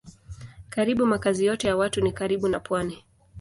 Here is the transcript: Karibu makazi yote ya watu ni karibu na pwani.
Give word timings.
Karibu 0.69 1.05
makazi 1.05 1.45
yote 1.45 1.67
ya 1.67 1.77
watu 1.77 2.01
ni 2.01 2.11
karibu 2.11 2.47
na 2.47 2.59
pwani. 2.59 3.03